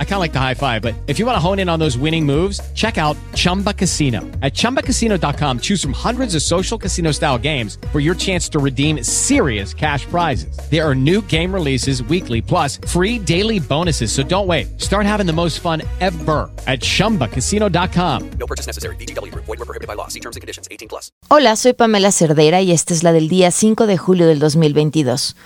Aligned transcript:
I 0.00 0.04
kind 0.04 0.14
of 0.14 0.20
like 0.20 0.32
the 0.32 0.40
high 0.40 0.54
five, 0.54 0.82
but 0.82 0.96
if 1.06 1.20
you 1.20 1.26
want 1.26 1.36
to 1.36 1.40
hone 1.40 1.60
in 1.60 1.68
on 1.68 1.78
those 1.78 1.96
winning 1.96 2.26
moves, 2.26 2.60
check 2.74 2.98
out 2.98 3.16
Chumba 3.36 3.72
Casino. 3.72 4.22
At 4.42 4.54
ChumbaCasino.com, 4.54 5.60
choose 5.60 5.80
from 5.80 5.92
hundreds 5.92 6.34
of 6.34 6.42
social 6.42 6.76
casino 6.76 7.12
style 7.12 7.38
games 7.38 7.78
for 7.92 8.00
your 8.00 8.16
chance 8.16 8.48
to 8.48 8.58
redeem 8.58 9.04
serious 9.04 9.72
cash 9.72 10.04
prizes. 10.06 10.58
There 10.68 10.84
are 10.84 10.96
new 10.96 11.22
game 11.22 11.54
releases 11.54 12.02
weekly, 12.02 12.42
plus 12.42 12.78
free 12.88 13.20
daily 13.20 13.60
bonuses. 13.60 14.10
So 14.10 14.24
don't 14.24 14.48
wait. 14.48 14.80
Start 14.80 15.06
having 15.06 15.26
the 15.26 15.32
most 15.32 15.60
fun 15.60 15.82
ever 16.00 16.50
at 16.66 16.80
ChumbaCasino.com. 16.80 18.30
No 18.40 18.46
purchase 18.46 18.66
necessary. 18.66 18.96
BGW. 18.96 19.32
Void 19.34 19.46
were 19.46 19.56
prohibited 19.58 19.86
by 19.86 19.94
law. 19.94 20.08
See 20.08 20.20
terms 20.20 20.34
and 20.34 20.40
conditions. 20.40 20.66
18 20.72 20.88
plus. 20.88 21.12
Hola, 21.28 21.54
soy 21.54 21.74
Pamela 21.74 22.10
Cerdera 22.10 22.60
y 22.62 22.72
esta 22.72 22.94
es 22.94 23.02
la 23.02 23.12
del 23.12 23.28
día 23.28 23.50
5 23.50 23.86
de 23.86 23.96
julio 23.96 24.26
del 24.26 24.40
2022. 24.40 25.36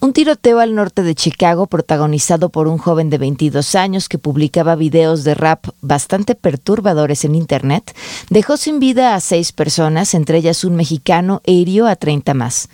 Un 0.00 0.12
tiroteo 0.12 0.58
al 0.58 0.74
norte 0.74 1.04
de 1.04 1.14
Chicago, 1.14 1.68
protagonizado 1.68 2.48
por 2.48 2.66
un 2.66 2.76
joven 2.76 3.08
de 3.08 3.18
22 3.18 3.76
años 3.76 4.01
que 4.08 4.18
publicaba 4.18 4.74
videos 4.74 5.24
de 5.24 5.34
rap 5.34 5.66
bastante 5.80 6.34
perturbadores 6.34 7.24
en 7.24 7.34
Internet, 7.34 7.96
dejó 8.30 8.56
sin 8.56 8.80
vida 8.80 9.14
a 9.14 9.20
seis 9.20 9.52
personas, 9.52 10.14
entre 10.14 10.38
ellas 10.38 10.64
un 10.64 10.76
mexicano, 10.76 11.40
e 11.44 11.52
hirió 11.52 11.86
a 11.86 11.96
30 11.96 12.34
más. 12.34 12.68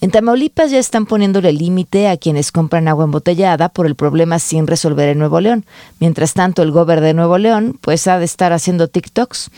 En 0.00 0.10
Tamaulipas 0.10 0.70
ya 0.70 0.78
están 0.78 1.06
poniéndole 1.06 1.52
límite 1.52 2.08
a 2.08 2.16
quienes 2.16 2.50
compran 2.50 2.88
agua 2.88 3.04
embotellada 3.04 3.68
por 3.68 3.86
el 3.86 3.94
problema 3.94 4.38
sin 4.38 4.66
resolver 4.66 5.08
en 5.08 5.18
Nuevo 5.18 5.40
León. 5.40 5.64
Mientras 6.00 6.34
tanto, 6.34 6.62
el 6.62 6.70
gobernador 6.70 6.94
de 7.04 7.14
Nuevo 7.14 7.38
León 7.38 7.78
pues 7.80 8.06
ha 8.06 8.18
de 8.18 8.24
estar 8.24 8.52
haciendo 8.52 8.88
TikToks. 8.88 9.50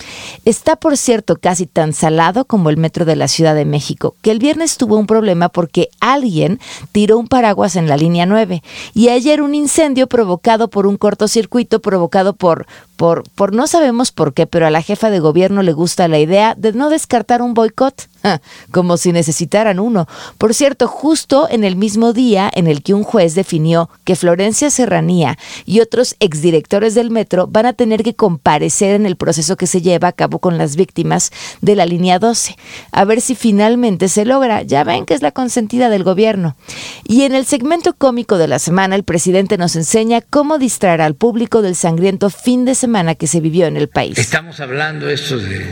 Está, 0.44 0.76
por 0.76 0.96
cierto, 0.96 1.36
casi 1.36 1.66
tan 1.66 1.92
salado 1.92 2.44
como 2.44 2.70
el 2.70 2.76
metro 2.76 3.04
de 3.04 3.16
la 3.16 3.28
Ciudad 3.28 3.54
de 3.54 3.64
México, 3.64 4.14
que 4.22 4.30
el 4.30 4.38
viernes 4.38 4.76
tuvo 4.76 4.96
un 4.96 5.06
problema 5.06 5.48
porque 5.48 5.88
alguien 6.00 6.60
tiró 6.92 7.18
un 7.18 7.28
paraguas 7.28 7.76
en 7.76 7.88
la 7.88 7.96
línea 7.96 8.26
9 8.26 8.62
y 8.94 9.08
ayer 9.08 9.42
un 9.42 9.54
incendio 9.54 10.06
provocado 10.06 10.68
por 10.68 10.86
un 10.86 10.96
cortocircuito 10.96 11.80
provocado 11.80 12.32
por 12.32 12.66
por, 12.96 13.28
por 13.30 13.54
no 13.54 13.66
sabemos 13.66 14.10
por 14.10 14.32
qué, 14.32 14.46
pero 14.46 14.66
a 14.66 14.70
la 14.70 14.82
jefa 14.82 15.10
de 15.10 15.20
gobierno 15.20 15.62
le 15.62 15.72
gusta 15.72 16.08
la 16.08 16.18
idea 16.18 16.54
de 16.56 16.72
no 16.72 16.88
descartar 16.88 17.42
un 17.42 17.52
boicot, 17.52 18.08
como 18.70 18.96
si 18.96 19.12
necesitaran 19.12 19.78
uno. 19.78 20.06
Por 20.38 20.54
cierto, 20.54 20.88
justo 20.88 21.48
en 21.50 21.64
el 21.64 21.76
mismo 21.76 22.12
día 22.12 22.50
en 22.54 22.66
el 22.66 22.82
que 22.82 22.94
un 22.94 23.04
juez 23.04 23.34
definió 23.34 23.90
que 24.04 24.16
Florencia 24.16 24.70
Serranía 24.70 25.38
y 25.64 25.80
otros 25.80 26.16
exdirectores 26.20 26.94
del 26.94 27.10
metro 27.10 27.46
van 27.46 27.66
a 27.66 27.72
tener 27.72 28.02
que 28.02 28.14
comparecer 28.14 28.94
en 28.94 29.06
el 29.06 29.16
proceso 29.16 29.56
que 29.56 29.66
se 29.66 29.82
lleva 29.82 30.08
a 30.08 30.12
cabo 30.12 30.38
con 30.38 30.58
las 30.58 30.76
víctimas 30.76 31.30
de 31.60 31.76
la 31.76 31.86
línea 31.86 32.18
12, 32.18 32.56
a 32.92 33.04
ver 33.04 33.20
si 33.20 33.34
finalmente 33.34 34.08
se 34.08 34.24
logra. 34.24 34.62
Ya 34.62 34.84
ven 34.84 35.06
que 35.06 35.14
es 35.14 35.22
la 35.22 35.32
consentida 35.32 35.88
del 35.88 36.04
gobierno. 36.04 36.56
Y 37.04 37.22
en 37.22 37.34
el 37.34 37.46
segmento 37.46 37.94
cómico 37.94 38.38
de 38.38 38.48
la 38.48 38.58
semana, 38.58 38.96
el 38.96 39.04
presidente 39.04 39.58
nos 39.58 39.76
enseña 39.76 40.20
cómo 40.20 40.58
distraer 40.58 41.00
al 41.00 41.14
público 41.14 41.62
del 41.62 41.76
sangriento 41.76 42.30
fin 42.30 42.64
de 42.64 42.74
semana 42.74 43.14
que 43.14 43.26
se 43.26 43.40
vivió 43.40 43.66
en 43.66 43.76
el 43.76 43.88
país. 43.88 44.18
Estamos 44.18 44.60
hablando 44.60 45.08
esto 45.08 45.38
de 45.38 45.66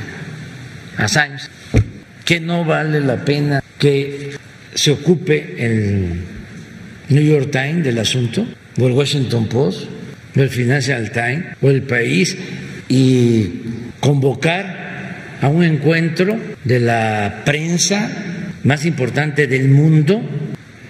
Assange, 0.97 1.49
que 2.25 2.41
no 2.41 2.65
vale 2.65 3.01
la 3.01 3.25
pena 3.25 3.63
que 3.79 4.31
se 4.75 4.91
ocupe 4.91 5.55
el 5.59 6.21
New 7.09 7.23
York 7.23 7.51
Times 7.51 7.85
del 7.85 7.99
asunto, 7.99 8.47
o 8.79 8.87
el 8.87 8.93
Washington 8.93 9.47
Post, 9.47 9.89
o 10.37 10.41
el 10.41 10.49
Financial 10.49 11.11
Times, 11.11 11.45
o 11.61 11.71
el 11.71 11.83
país, 11.83 12.37
y 12.89 13.51
convocar 14.01 15.39
a 15.41 15.49
un 15.49 15.63
encuentro 15.63 16.37
de 16.65 16.81
la 16.81 17.43
prensa 17.45 18.11
más 18.65 18.85
importante 18.87 19.47
del 19.47 19.69
mundo 19.69 20.21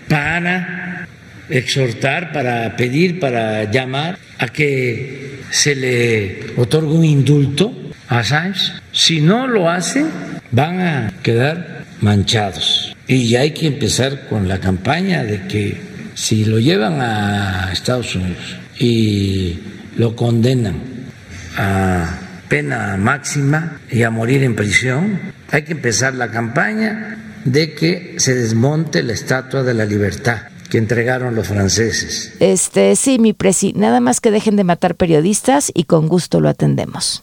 para 0.08 1.08
exhortar, 1.50 2.32
para 2.32 2.76
pedir, 2.76 3.18
para 3.18 3.70
llamar 3.70 4.18
a 4.38 4.48
que 4.48 5.40
se 5.50 5.74
le 5.74 6.38
otorga 6.56 6.90
un 6.90 7.04
indulto 7.04 7.83
a 8.08 8.18
Assange. 8.18 8.72
Si 8.92 9.20
no 9.20 9.46
lo 9.46 9.68
hace, 9.68 10.04
van 10.50 10.80
a 10.80 11.12
quedar 11.22 11.84
manchados. 12.00 12.94
Y 13.06 13.36
hay 13.36 13.52
que 13.52 13.66
empezar 13.66 14.28
con 14.28 14.48
la 14.48 14.58
campaña 14.58 15.24
de 15.24 15.46
que 15.46 15.80
si 16.14 16.44
lo 16.44 16.58
llevan 16.58 17.00
a 17.00 17.70
Estados 17.72 18.14
Unidos 18.14 18.56
y 18.78 19.58
lo 19.96 20.16
condenan 20.16 20.80
a 21.56 22.18
pena 22.48 22.96
máxima 22.96 23.80
y 23.90 24.02
a 24.02 24.10
morir 24.10 24.42
en 24.42 24.54
prisión, 24.54 25.20
hay 25.50 25.62
que 25.62 25.72
empezar 25.72 26.14
la 26.14 26.30
campaña 26.30 27.18
de 27.44 27.74
que 27.74 28.14
se 28.18 28.34
desmonte 28.34 29.02
la 29.02 29.12
estatua 29.12 29.62
de 29.62 29.74
la 29.74 29.84
libertad 29.84 30.42
que 30.70 30.78
entregaron 30.78 31.34
los 31.34 31.48
franceses. 31.48 32.32
Este, 32.40 32.96
sí, 32.96 33.18
mi 33.18 33.32
presi, 33.32 33.72
nada 33.74 34.00
más 34.00 34.20
que 34.20 34.30
dejen 34.30 34.56
de 34.56 34.64
matar 34.64 34.96
periodistas 34.96 35.70
y 35.74 35.84
con 35.84 36.08
gusto 36.08 36.40
lo 36.40 36.48
atendemos. 36.48 37.22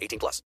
18 0.00 0.18
plus. 0.18 0.38